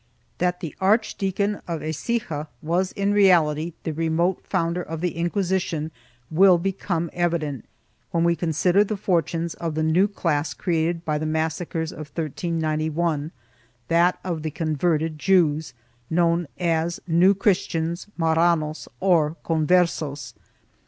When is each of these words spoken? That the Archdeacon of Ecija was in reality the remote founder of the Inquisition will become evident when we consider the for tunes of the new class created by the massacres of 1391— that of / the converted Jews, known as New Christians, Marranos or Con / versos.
That 0.39 0.61
the 0.61 0.73
Archdeacon 0.81 1.61
of 1.67 1.81
Ecija 1.83 2.47
was 2.63 2.91
in 2.93 3.11
reality 3.13 3.73
the 3.83 3.93
remote 3.93 4.43
founder 4.43 4.81
of 4.81 4.99
the 4.99 5.15
Inquisition 5.15 5.91
will 6.31 6.57
become 6.57 7.11
evident 7.13 7.65
when 8.09 8.23
we 8.23 8.35
consider 8.35 8.83
the 8.83 8.97
for 8.97 9.21
tunes 9.21 9.53
of 9.53 9.75
the 9.75 9.83
new 9.83 10.07
class 10.07 10.55
created 10.55 11.05
by 11.05 11.19
the 11.19 11.27
massacres 11.27 11.91
of 11.91 12.07
1391— 12.15 13.29
that 13.89 14.17
of 14.23 14.41
/ 14.41 14.41
the 14.41 14.49
converted 14.49 15.19
Jews, 15.19 15.75
known 16.09 16.47
as 16.59 16.99
New 17.07 17.35
Christians, 17.35 18.07
Marranos 18.17 18.87
or 18.99 19.35
Con 19.43 19.67
/ 19.67 19.67
versos. 19.67 20.33